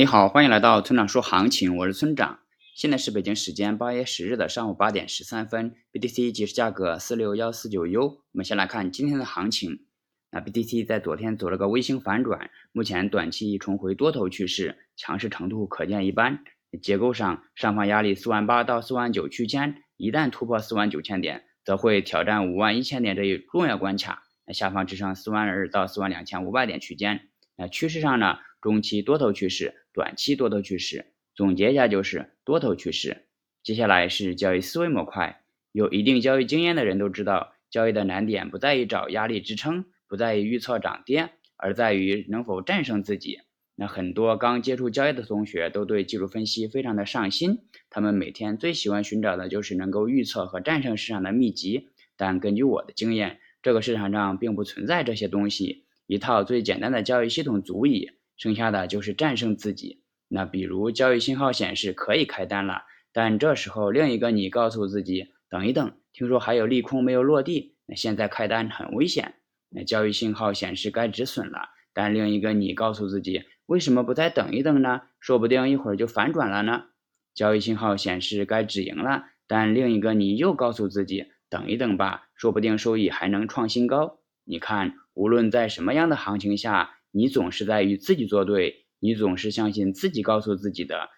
[0.00, 2.38] 你好，欢迎来到村长说行情，我是村长。
[2.74, 8.02] 现在是北京时间八月十日的上午八点十三分，BTC 即时价格四六幺四九 U。
[8.06, 9.80] 我们先来看今天的行情。
[10.30, 16.44] 那 BTC 在昨天走了个微型反转，目前短期已重回多头趋势，强势程度可见一斑。
[16.80, 24.22] 结构上，上方压力四万八到四万九区间，一旦突破四万九千点，则会挑战五万一千点这一重要关卡。
[24.46, 27.28] 那下方支撑四万二到四万两千五百点区间。
[27.54, 28.38] 那趋势上呢？
[28.62, 31.06] 中期多头趋势，短期多头趋势。
[31.34, 33.24] 总结一下就是多头趋势。
[33.62, 35.42] 接下来是交易思维模块。
[35.72, 43.40] 有一定交易经验的人都知道，交易的难点不在于找压力支撑，不在于预测涨跌，而在于能否战胜自己。
[43.76, 51.88] 那很多刚接触交易的同学都对技术分析非常的上心，他们每天最喜欢寻找的就是能够预测和战胜市场的秘籍。
[52.16, 58.10] 但根据我的经验，这个市场上并不存在这些东西，一套最简单的交易系统足矣。
[58.40, 60.02] 剩下的就是战胜自己。
[60.28, 69.34] 那比如交易信号显示可以开单了，但这时候另一个你告诉自己等一等，听说还有利空没有落地，那现在开单很危险。
[69.68, 75.02] 那交易信号显示该止损了，但另一个你告诉自己为什么不再等一等呢？
[75.20, 76.84] 说不定一会儿就反转了呢。
[77.34, 84.20] 交易信号显示该止盈了，但另一个你又告诉自己等一等吧，说不定收益还能创新高。
[84.44, 86.96] 你看，无论在什么样的行情下。
[87.12, 91.08] 你总是在与自己作对，你总是相信自己告诉自己的，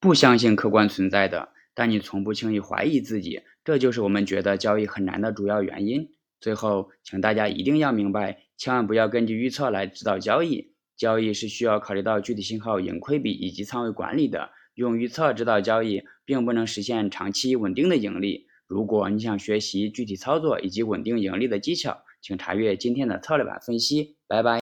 [0.00, 6.08] 不相信客观存在的，但你从不轻易怀疑自己，这就是我们觉得交易很难的主要原因。
[6.40, 14.50] 最后，请大家一定要明白，千万不要根据预测来指导交易，交易是需要考虑到具体信号、盈亏比以及仓位管理的。
[14.74, 18.46] 用预测指导交易，并不能实现长期稳定的盈利。
[18.68, 24.16] 如果你想学习具体操作以及稳定盈利的技巧，请查阅今天的策略版分析。
[24.28, 24.60] 拜拜。